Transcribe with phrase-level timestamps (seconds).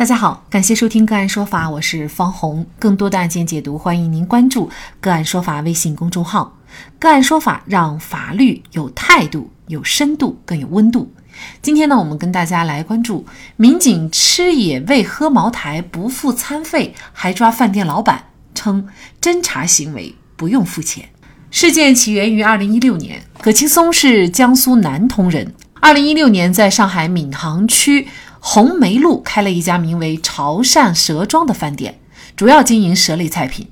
[0.00, 2.64] 大家好，感谢收听个案说法，我是方红。
[2.78, 6.56] 更多的案件解读，欢迎您关注个案说法微信公众号。
[6.98, 11.12] 个案说法让法律有态度、有深度、更有温度。
[11.60, 13.26] 今天呢，我们跟大家来关注
[13.56, 18.24] 民警吃野味、喝茅台不付餐费，还抓饭店老板，
[18.54, 18.88] 称
[19.20, 21.10] 侦查行为不用付钱。
[21.50, 25.54] 事件起源于二零一六年，葛青松是江苏南通人。
[25.82, 28.08] 二零一六年，在上海闵行区。
[28.42, 32.00] 红梅路开了一家名为“潮汕蛇庄”的饭店，
[32.34, 33.68] 主要经营蛇类菜品。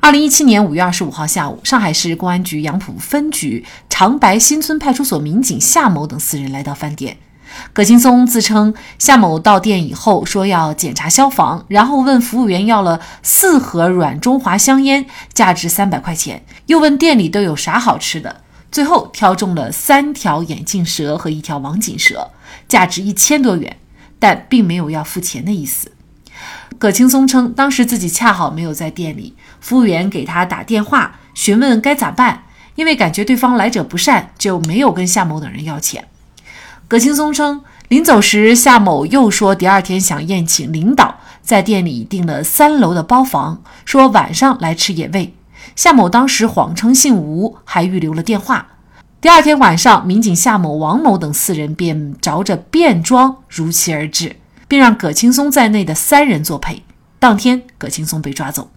[0.00, 7.18] 二零一七年五月二十五号下午，上海市公安局杨浦分局长白新村派出所民警夏某等四人来到饭店。
[7.72, 18.40] 葛青松自称，夏某到店以后说要检查消防，然后问服务员要了四盒软中华香烟，价值三百块钱，又问店里都有啥好吃的，
[18.72, 22.30] 最后挑中了三条眼镜蛇和一条网锦蛇，
[22.66, 23.76] 价值一千多元。
[24.20, 25.90] 但并没有要付钱的意思。
[26.78, 32.44] 葛青松称，当时自己恰好没有在店里，服务员给他打电话询问该咋办，
[32.76, 36.06] 因为感觉对方来者不善，就没有跟夏某等人要钱。
[36.86, 45.34] 葛青松称，临走时夏某又说第二天想宴请领导，在店里订了三楼的包房，说晚上来吃野味。
[45.76, 48.66] 夏某当时谎称姓吴，还预留了电话。
[49.20, 56.82] 第二天晚上，民警夏某、王某等四人便着着便装如期而至，并让葛青松在内的三人作陪。
[57.18, 58.70] 当天，葛青松被抓走。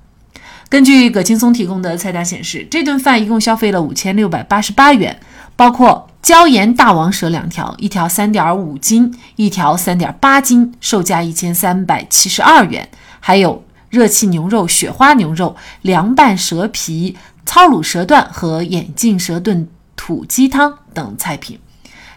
[0.68, 5.18] 根据葛青松提供的菜单显示，这顿饭一共消费了五千六百八十八元，
[5.56, 12.84] 包括椒盐大王蛇两条，一条三点五斤，一条三点八斤，售价一千三百七十二元；
[13.22, 19.70] 还有热气牛肉、雪花牛肉、凉拌蛇皮、糙卤蛇段和眼镜蛇炖。
[20.06, 21.58] 土鸡汤等菜品，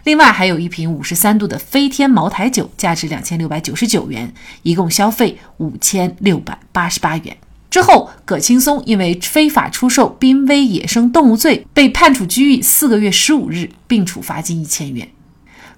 [0.03, 7.37] 另外还有一瓶五十三度的飞天茅台酒，价值两千六百九十九元，一共消费五千六百八十八元。
[7.69, 15.07] 之后，葛青松因为非法出售濒危野生动物罪，被判处拘役四个月十五日，并处罚金一千元。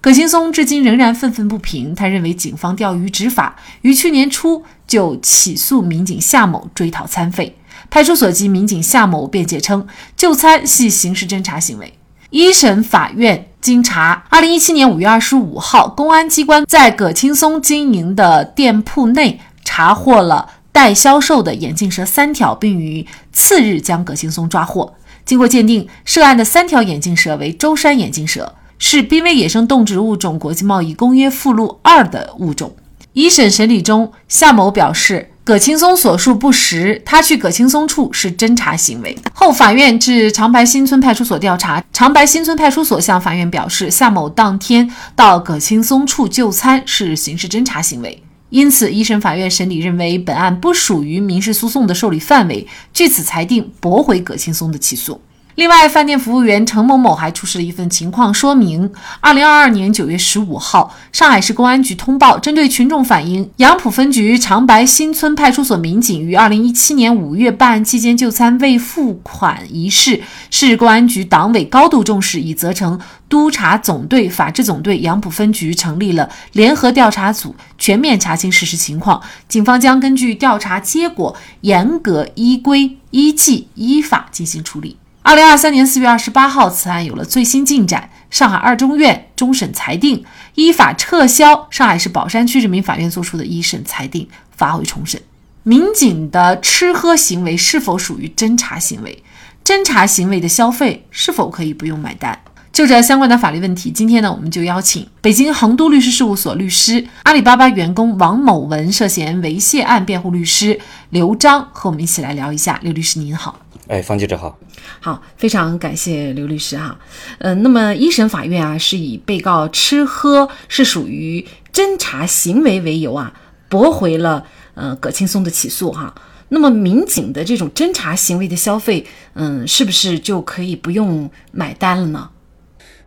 [0.02, 7.56] 葛青松至今仍然愤愤不平，他认为警方钓鱼执法，于去年初就起诉民警夏某追讨餐费。
[7.92, 11.94] 派出所及民警夏某辩解称，就餐系刑事侦查行为。
[12.32, 24.94] 一审法院经查，二零一七年五月二十五号，公安机关在葛青松经营的店铺内查获了待销售的眼镜蛇三条，并于次日将葛青松抓获。
[25.26, 32.76] 经过鉴定，涉案的三条眼镜蛇为舟山眼镜蛇，是濒危野生动植物种国际贸易公约附录二的物种。
[33.14, 35.32] 一审审理中，夏某表示。
[35.50, 39.18] 葛青松所述不实，他去葛青松处是侦查行为。
[39.34, 48.22] 后法院至长白新村派出所调查，长白新村派出所向法院表示，夏某当天到葛青松处就餐是刑事侦查行为，
[48.52, 55.20] 因此一审法院审理认为本案不属于民事诉讼的受理范围，据此裁定驳回葛青松的起诉。
[55.60, 58.90] 另外，饭店服务员程某某还出示了一份情况说明。
[59.20, 72.98] 二零二二年九月十五号，上海市公安局通报，针对群众反映，杨浦分局长白新村派出所民警于二零一七年五月办案期间就餐未付款一事，市公安局党委高度重视，已责成
[73.28, 79.22] 督察总队、法制总队杨浦分局成立了联合调查组，全面查清事实情况。
[79.50, 84.96] 警方将根据调查结果，严格依规依纪依法进行处理。
[85.30, 88.10] 二零二三年四月二十八号，此案有了最新进展。
[88.32, 90.26] 上海二中院终审裁定，
[90.56, 95.22] 依法撤销上海市宝山区人民法院作出的一审裁定，发回重审。
[95.62, 99.24] 民警的吃喝行为是否属于侦查行为？
[99.64, 102.40] 侦查行为的消费是否可以不用买单？
[102.74, 110.80] 就这相关的法律问题，今天呢，我们就邀请北京恒都律师事务所律师、阿里巴巴员工王某文涉嫌猥亵案辩护律师
[111.12, 112.80] 刘章和我们一起来聊一下。
[112.82, 113.60] 刘律师您好。
[113.90, 114.56] 哎，方记者好，
[115.02, 116.96] 好，非常感谢刘律师哈。
[117.40, 123.34] 嗯，那么一审法院啊是以被告吃喝是属于侦查行为为由啊，
[123.68, 124.46] 驳回了
[124.76, 126.14] 呃葛青松的起诉哈。
[126.50, 132.30] 那么民警的这种侦查行为的消费，嗯，是不是就可以不用买单了呢？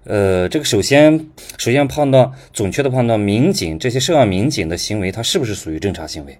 [0.04, 1.28] 呃，这个首先
[1.58, 6.38] 首先判断准确的判断民警这些涉案民警的行为，他是不是属于侦查行为？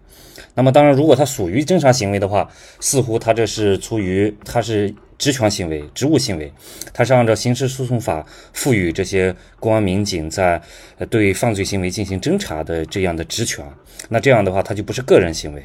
[0.55, 2.51] 那么当然，如果他属于侦查行为的话，
[2.81, 6.53] 似乎他这是出于他是职权行为、职务行为，
[6.93, 10.61] 他是按照刑事诉讼法赋予这些公安民警在
[11.09, 13.65] 对犯罪行为进行侦查的这样的职权。
[14.09, 15.63] 那这样的话，他就不是个人行为，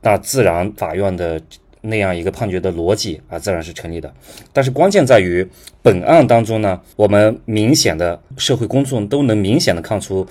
[0.00, 1.40] 那自然法院的
[1.84, 4.12] 那样一个判决的逻辑啊，自然是成立的。
[4.52, 5.46] 但是关键在于
[5.82, 10.26] 本案当中呢，我们明显的社会公众都能明显的看出。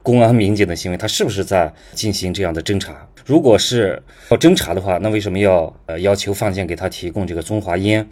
[0.00, 3.06] 公安民警的行为，他是不是在进行这样的侦查？
[3.26, 4.00] 如果是
[4.30, 8.08] 要侦查的话，那为什么要呃要求范建给他提供这个中华烟？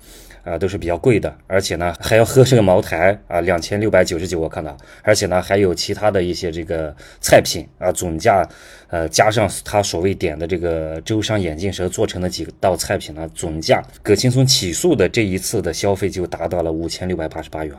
[0.46, 8.48] 啊，都是比较贵的，而且呢还要喝这个茅台啊，两千六百九十九我看到，而且呢还有其他的一些这个菜品啊，总价，
[8.86, 17.74] 呃加上他所谓点的这个舟山眼镜蛇做成的几道菜品呢，总价葛青松起诉的这一次的消费就达到了五千六百八十八元，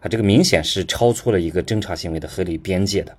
[0.00, 3.12] 啊，这个明显是超出了一个侦查行为的合理边界的，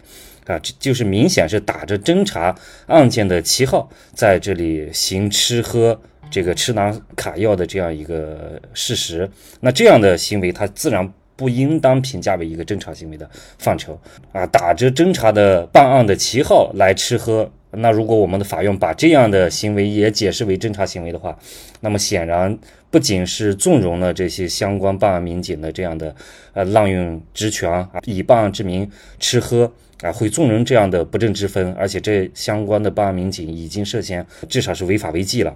[0.48, 2.54] 啊，这就是明显是打着侦查
[2.88, 6.02] 案件的旗号在这里行吃喝。
[6.32, 9.30] 这个吃拿卡要的这样一个事实，
[9.62, 14.00] 那这样的行为，它自然不应当评价为一个侦查行为的范畴
[14.34, 14.46] 啊！
[14.46, 21.38] 打着侦查的办案的旗号来吃喝，那如果我们的法院把这样的行为也解释为侦查行为的话，
[21.80, 22.58] 那么显然
[22.92, 26.14] 不仅是纵容了这些相关办案民警的这样的
[26.54, 29.72] 呃滥用职权啊，以办案之名吃喝
[30.02, 35.56] 啊，会纵容这样的不正之风，而且这相关的办案民警已经涉嫌至少是违法违纪了。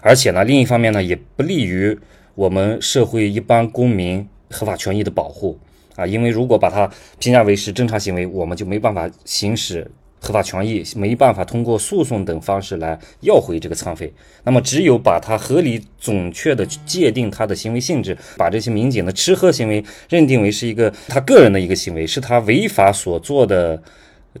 [0.00, 1.98] 而且呢，另一方面呢，也不利于
[2.34, 5.58] 我们社会一般公民合法权益的保护
[5.96, 6.06] 啊。
[6.06, 9.88] 因为如果把它评价为是正常行为，我们就没办法行使
[10.18, 14.12] 合法权益，没办法通过诉讼等方式来要回这个餐费。
[14.44, 23.82] 那么，只有把它合理准确的界定它的行为性质，把这些民警的吃喝行为认定为是一个他个人的一个行为，是他违法所做的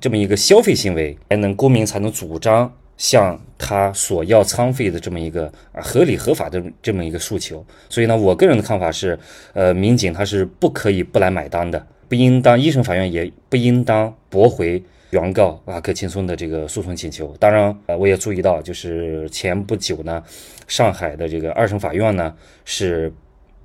[0.00, 2.72] 这么一个消费行为，才能公民才能主张。
[3.02, 9.18] 向他索要餐费的这么一个啊合理合法的这么一个诉求，所以呢，我个人的看法是，
[9.54, 17.36] 呃，民警他是不可以不来买单的，不应当一审法院也不应当驳回原告啊葛青松的这个诉讼请求。
[17.40, 20.22] 当然，呃，我也注意到，就是前不久呢，
[20.68, 22.32] 上海的这个二审法院呢
[22.64, 23.12] 是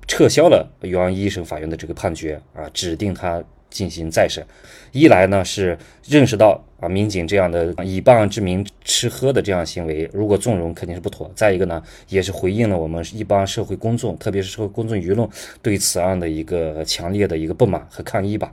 [0.08, 3.40] 撤销了原一审法院的这个判决啊，指定他。
[3.70, 4.44] 进行再审，
[4.92, 5.76] 一来呢是
[6.06, 15.28] 认识到啊民警这样的以办案之名吃喝的这样行为，如果纵容肯定是不妥；再一个呢，也是回应了我们一般社会公众，特别是社会公众舆论
[15.62, 18.50] 对此案的一个强烈的一个不满和抗议吧。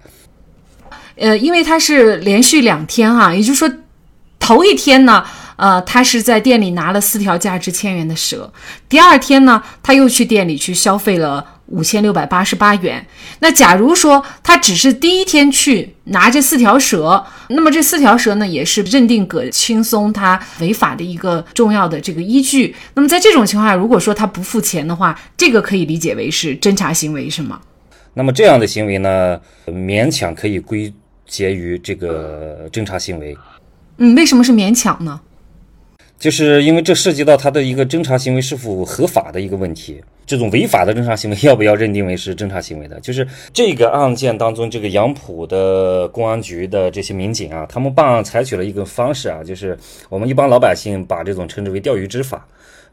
[1.16, 3.72] 呃，因为他是连续两天哈，也就是说
[4.40, 5.26] 头一天呢。
[5.58, 8.52] 呃，他是在店里拿了四条价值千元的蛇。
[8.90, 13.06] 第二天呢，他又去店里去消费了五千六百八十八元。
[13.40, 22.76] 那假如说他只是第一天去拿这四条蛇，那么这四条蛇呢，也是认定葛青松他违法的一个重要的这个依据。
[22.94, 27.60] 那么在这种情况下，如果说他不付钱的话，这个可以理解为是侦查行为，是吗？
[28.14, 30.94] 那么这样的行为呢，勉强可以归
[31.28, 33.38] 结于这个侦查行为。
[33.98, 35.20] 嗯，为什么是勉强呢？
[36.26, 43.00] 就是因为这涉及到他的一个侦查行为是否合法的一个问题，这种违法的侦查行为要不要认定为是侦查行为的？
[43.00, 49.78] 就是这个案件当中，这个杨浦的公安局的这些民警啊，他们办案采取了一个方式啊，就是
[50.10, 52.44] 我们一般老百姓把这种称之为钓鱼执法。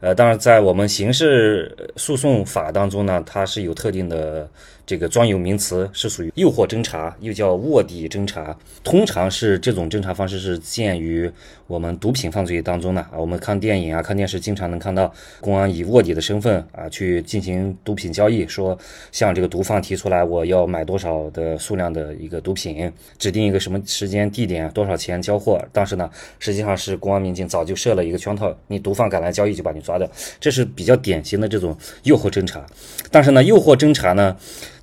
[0.03, 4.49] 呃，当然在我们刑事诉讼法当中呢，它是有特定的。
[4.85, 8.53] 这个专有名词是属于诱惑侦查，又叫卧底侦查。
[8.83, 11.31] 通常是这种侦查方式是见于
[11.67, 13.11] 我们毒品犯罪当中的啊。
[13.15, 15.09] 我们看电影啊、看电视，经常能看到
[15.39, 18.77] 公安以卧底的身份啊去进行毒品交易，说
[19.13, 25.65] 向这个毒贩提出来我要买多少的数量的一个毒品，指定一个什么时间地点，多少钱交货。
[25.71, 26.09] 但是呢，
[26.39, 30.09] 实际上是公安民警早就设了一个圈套，你毒贩敢来交易就把你抓的，
[30.39, 32.65] 这是比较典型的这种诱惑侦查。
[33.11, 34.35] 但是呢，诱惑侦查呢？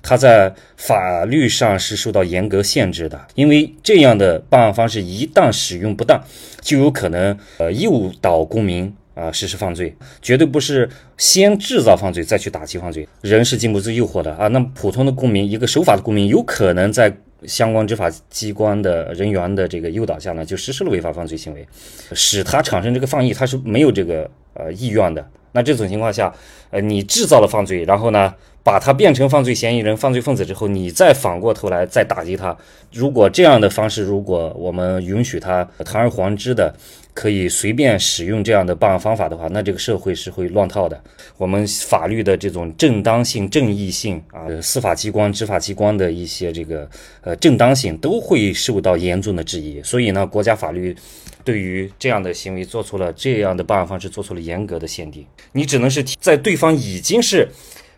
[0.03, 6.19] 它在法律上是受到严格限制的，因为这样的办案方式一旦使用不当，
[6.59, 13.07] 就有可能呃诱导公民啊实施犯罪，绝对不是先制造犯罪再去打击犯罪。
[13.21, 17.15] 人是经不住诱惑的啊，那么普通的公民，一个守法的公民，有可能在
[17.45, 21.67] 相关执法机关的人员的这个诱导下呢，就实施了违法犯罪行为，
[22.13, 25.25] 使他产生这个犯意，他是没有这个呃意愿的。
[25.53, 26.33] 那这种情况下，
[26.71, 28.33] 呃，你制造了犯罪，然后呢？
[28.63, 32.55] 把他变成犯罪嫌疑人、犯罪分子之后，你再反过头来再打击他。
[32.93, 36.71] 如果这样的方式，如果我们允许他堂而皇之的
[37.11, 41.03] 可以随便使用这样的办案方法的话，那这个社会是会乱套的。
[41.37, 46.87] 我们法律的这种正当性、正义性啊，司法机关、执法机关的一些这个
[47.21, 49.81] 呃正当性都会受到严重的质疑。
[49.81, 50.95] 所以呢，国家法律
[51.43, 55.25] 对于这样的行为做出了这样的办案方式做出了严格的限定。
[55.53, 57.49] 你只能是在对方已经是。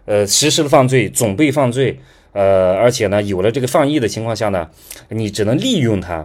[0.05, 1.98] 呃，实施了犯罪，准备犯罪，
[2.34, 4.70] 呃，而且呢，有了这个犯意的情况下呢，
[5.08, 6.15] 你只能利用他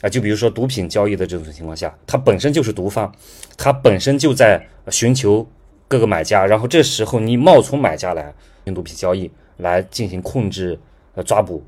[0.00, 3.12] 啊，就比如说毒品交易的这种情况下，他本身就是毒贩，
[3.58, 4.58] 他本身就在
[4.90, 5.46] 寻求
[5.86, 8.32] 各个买家，然后这时候你冒充买家来
[8.64, 10.80] 用毒品交易来进行控制、
[11.14, 11.62] 呃抓捕，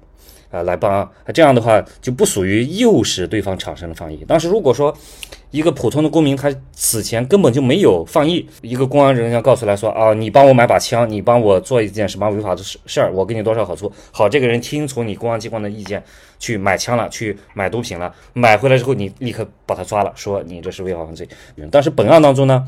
[0.50, 4.24] 啊来帮，这样的话就不属于诱使对方产生了犯意。
[4.26, 4.96] 但是如果说
[5.50, 13.90] 一个普通的公民，他此前根本就没有放逸，一个公安人员告诉他说啊，你帮我买把枪，你帮我做一件什么违法的事事儿，我给你多少好处。
[14.10, 16.02] 好，这个人听从你公安机关的意见
[16.38, 21.26] 去买枪了，去买毒品了，买回来之后你立刻把他抓了，说你这是违法犯罪。
[21.70, 22.64] 但是本案当中呢，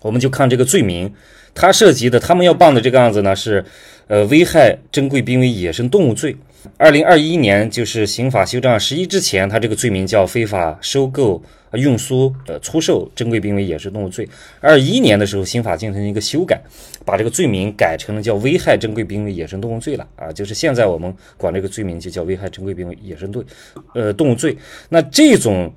[0.00, 1.12] 我们就看这个罪名，
[1.54, 3.62] 他涉及的他们要办的这个案子呢是，
[4.06, 6.34] 呃，危害珍贵濒危野生动物罪。
[6.76, 11.42] 二零二一年就是刑法修正案十一之前，他这个罪名叫非法收购。
[11.74, 14.28] 运输、呃，出售珍贵濒危野生动物罪。
[14.58, 16.60] 二一年的时候，刑法进行一个修改，
[17.04, 20.32] 把这个罪名改成了叫危害珍贵濒危野生动物罪了啊。
[20.32, 23.44] 就是现在我们管这个罪名就叫危害珍贵濒危野生动
[23.94, 24.58] 呃动物罪。
[24.88, 25.72] 那这种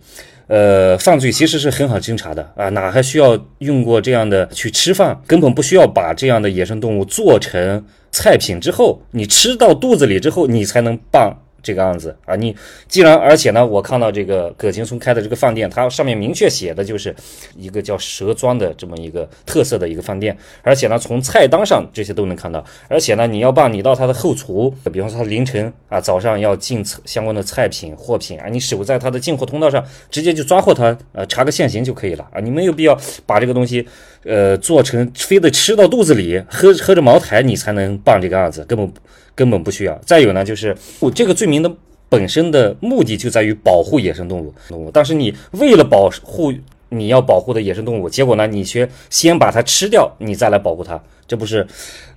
[0.47, 5.21] 呃犯罪其实是很好侦查的啊，哪还需要用过这样的去吃饭？
[5.27, 11.35] 根本不需要把这样的野生动物做成菜品之后，你吃到肚子里之后，你才能棒。
[11.63, 12.53] 这个案子啊，你
[12.89, 17.15] 既然而且呢，我看到这个葛青松开的这个饭店，它上面明确写的就是
[17.55, 33.87] 一个叫蛇庄的这么一个特色的一个饭店，而且呢，从菜单上这些都能看到，而且呢，你要办，你到他的后厨，比方说他凌晨啊早上要进相关的菜品货品啊，你守在他的进货通道上，直接就抓获他，呃，查个现行就可以了啊，你没有必要把这个东西
[34.25, 38.91] 呃做成非得吃到肚子里，喝喝着茅台你才能办这个案子，根本。
[39.35, 39.97] 根本不需要。
[40.05, 41.71] 再有呢，就是我这个罪名的
[42.09, 44.53] 本身的目的就在于保护野生动物。
[44.69, 46.53] 动物，但是你为了保护
[46.89, 51.65] 你要保护的野生动物，结果呢，你却先把它吃掉，你再来保护它，这不是，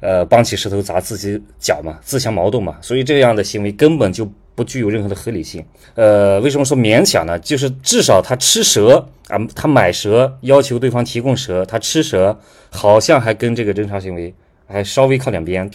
[0.00, 2.76] 呃，搬起石头砸自己脚嘛，自相矛盾嘛。
[2.82, 5.64] 所以这样的行为根本就不具有任何的合理性。
[5.94, 7.38] 呃，为什么说勉强呢？
[7.38, 14.34] 就是至少他吃蛇啊，他买蛇，要求对方提供蛇，他吃蛇，好像还跟这个侦查行为
[14.66, 15.70] 还稍微靠两边。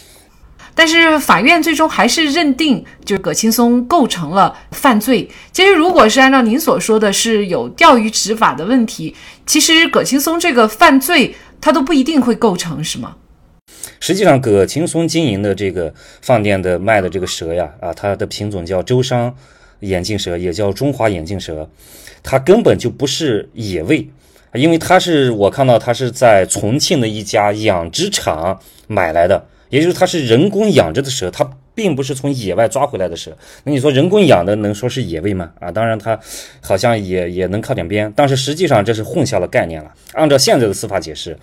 [0.74, 5.30] 但是法院最终还是认定，就是葛青松构成了犯罪。
[5.52, 13.16] 其实，如果是按照您所说的是有钓鱼执法的问题，其实葛青松这个犯罪他都不一定会构成，是吗？
[14.00, 19.34] 实际上，葛青松经营的这个饭店的卖的这个蛇呀，啊，它的品种叫舟山
[19.82, 21.70] 眼镜蛇，也叫中华眼镜蛇，
[22.24, 24.10] 它根本就不是野味，
[24.54, 29.46] 因为它是我看到它是在重庆的一家养殖场买来的。
[29.72, 33.36] 也就是它是人工养着的蛇，它并不是从野外抓回来的蛇。
[33.64, 35.52] 那你说人工养的能说是野味吗？
[35.60, 36.20] 啊，当然它
[36.62, 39.92] 好像也也能靠点边，但是实际上这是混淆了概念了。
[40.14, 41.36] 按照现在的司法解释，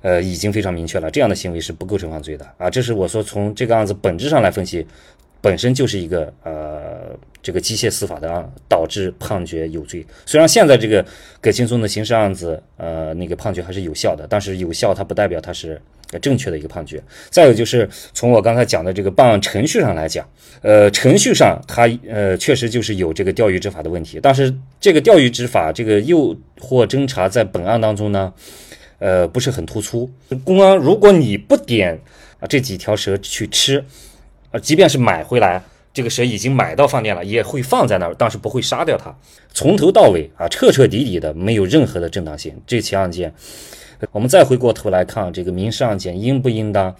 [0.00, 2.68] 呃，已经非常明确了，这样的行为是不构成犯罪的啊。
[2.68, 4.86] 这是我说从这个案子本质上来分析，
[5.40, 7.14] 本身就是一个呃
[7.48, 10.04] 这个机械司法的案，导致判决有罪。
[10.26, 11.02] 虽然现在这个
[11.40, 15.80] 葛青松的刑事案子，呃，那个判决还是有效的，但是有效它不代表它是。
[16.22, 17.02] 正确的一个判决。
[17.28, 20.26] 再有就是从我刚才讲的这个办案程序上来讲，
[20.62, 24.18] 呃，程序上它呃确实就是有这个钓鱼执法的问题。
[24.22, 24.50] 但是
[24.80, 28.32] 这个钓鱼执法这个诱惑侦查在本案当中呢，
[29.00, 30.10] 呃不是很突出。
[30.44, 32.00] 公安如果你不点
[32.40, 33.84] 啊这几条蛇去吃，
[34.50, 35.62] 啊即便是买回来
[35.98, 39.12] 这个蛇已经买到饭店了，也会放在那儿，但是不会杀掉它。
[39.52, 42.54] 从头到尾啊彻彻底底的没有任何的正当性。
[42.68, 43.34] 这起案件。
[44.12, 46.94] 我们再回过头来看这个民事案件应不应当，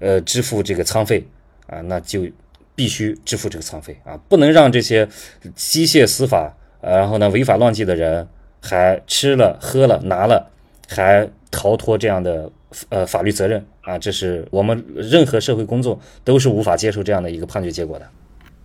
[0.00, 1.24] 呃，支付这个仓费
[1.68, 1.80] 啊？
[1.82, 2.26] 那就
[2.74, 5.08] 必须支付这个仓费啊，不能让这些
[5.54, 8.26] 机械司法，然后呢违法乱纪的人
[8.60, 10.50] 还吃了喝了拿了，
[10.88, 12.50] 还逃脱这样的
[12.88, 13.96] 呃法律责任啊！
[13.96, 18.06] 这是我们任何社会工作都是无法接受这样的一个判决结果的。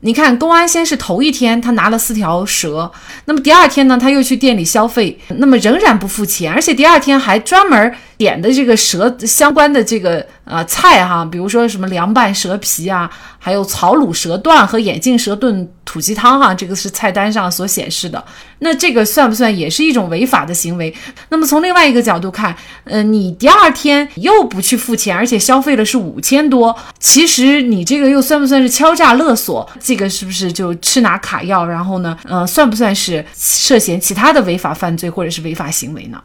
[0.03, 2.91] 你看，公安先是头一天他拿了四条蛇，
[3.25, 18.21] 那么第二天呢，他又去店里消费，那么仍然不付钱，而且第二天还专门点的这个蛇相关的这个呃菜哈，比如说什么凉拌蛇皮啊，还有草卤蛇段和眼镜蛇炖土鸡汤哈，这个是菜单上所显示的。
[18.59, 20.93] 那这个算不算也是一种违法的行为？
[21.29, 22.53] 那么从另外一个角度看，
[22.83, 29.67] 呃，你第二天又不去付钱，而且消费了是五千多，其实你这个又算不算是敲诈勒索？
[29.79, 31.65] 这个是不是就吃拿卡要？
[31.65, 36.21] 然后呢，呃，算不算是涉嫌其他的违法犯罪或者是违法行为呢？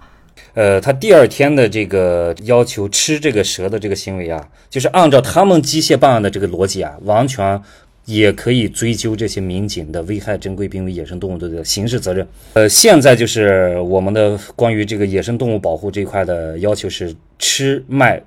[0.57, 7.61] 呃，他第二天的这个要求吃这个蛇的这个行为啊，就是按照他们机械办案的这个逻辑啊，完全
[8.07, 12.27] 也可以追究这些民警的危害珍贵濒危野生动物的刑事责任。
[12.55, 18.19] 呃，现在就是我们的关于这个野生动物保护这一块的要求是吃卖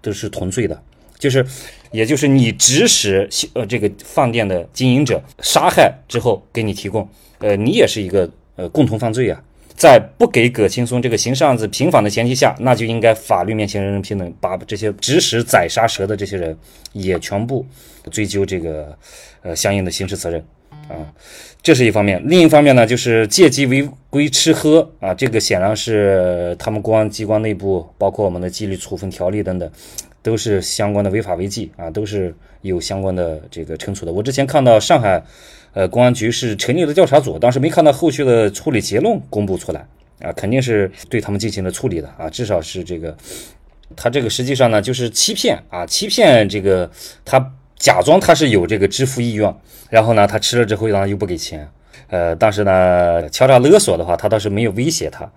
[0.00, 0.80] 都是同罪的，
[1.18, 1.44] 就是
[1.90, 7.08] 也就是你指使呃这个饭店的经营者杀害之后给你提供，
[7.40, 9.42] 呃，你也是一个呃共同犯罪呀。
[9.74, 16.56] 在不给葛青松这个刑事案子平反的前提下，那就应该法律面前人人平等，把这些指使宰杀蛇的这些人
[16.92, 17.66] 也全部
[18.10, 18.96] 追究这个
[19.42, 20.44] 呃相应的刑事责任
[20.88, 20.94] 啊，
[21.62, 22.22] 这是一方面。
[22.26, 29.70] 另一方面呢，就是借机违规吃喝啊，这个显然是他们公安机关内部，包括我们的纪律处分条例等等，
[30.22, 34.12] 都是相关的违法违纪啊，都是有相关的这个惩处的。
[34.12, 35.22] 我之前看到上海。
[35.74, 39.80] 呃，公安局是成立了调查组，当时没看到后续的处理结论公布出来
[40.20, 43.16] 啊，肯定是对他们进行了处理的啊，至少是这个，
[43.96, 46.90] 他这个实际上呢就是欺骗啊，欺骗这个
[47.24, 49.50] 他假装他是有这个支付意愿，
[49.88, 51.66] 然后呢他吃了之后呢又不给钱，
[52.08, 55.32] 呃，但是呢敲诈勒索的话，他倒是没有威胁他。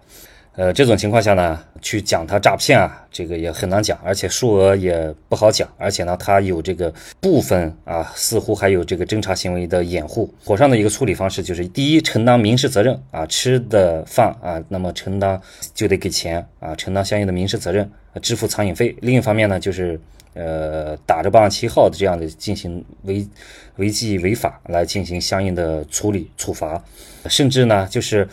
[0.57, 10.33] 呃，这种情况下呢，去讲他诈骗啊，这个也很难讲，而且数额也不好讲，而且呢，他有这个部分啊，似乎还有这个侦查行为的掩护。
[10.45, 15.41] 妥善的一个处理方式就是：第一，承担民事责任啊，吃的饭啊，那么承担
[15.73, 18.95] 就得给钱啊，承担相应的民事责任，支付餐饮费。
[19.01, 19.99] 另一方面呢，就是
[20.35, 23.27] 呃，打着八万七号的这样的进行违
[23.75, 26.81] 违纪违法来进行相应的处理处罚，
[27.27, 28.25] 甚至呢，就是。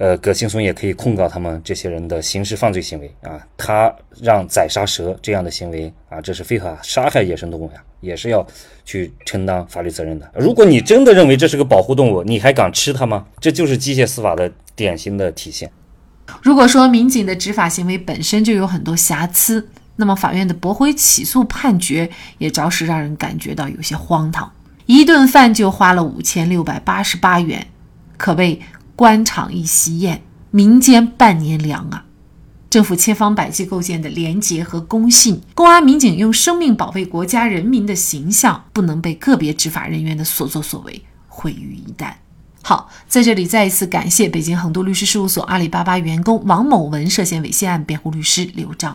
[0.00, 8.44] 呃，葛青松也可以控告他们这些人的刑事犯罪行为啊，他让宰杀蛇这样的行为啊，这是非法杀害野生动物呀，也是要
[8.82, 10.26] 去承担法律责任的。
[10.34, 13.26] 如果你真的认为这是个保护动物，你还敢吃它吗？
[13.40, 15.70] 这就是机械司法的典型的体现。
[16.40, 24.50] 如果说民警的执法行为本身就有很多瑕疵，那么法院的驳回起诉判决也着实让人感觉到有些荒唐。
[24.86, 27.66] 一顿饭就花了五千六百八十八元，
[28.16, 28.58] 可谓。
[29.00, 32.04] 官场一席宴，民间半年粮啊！
[32.68, 42.12] 政府千方百计构建的廉洁和公信，公安民警用生命保卫国家人民的形象，不能被个别执法人员的所作所为毁于一旦。
[42.60, 48.94] 好，在这里再一次感谢北京恒都律师事务所阿里巴巴员工王某文涉嫌猥亵案辩护律师刘章。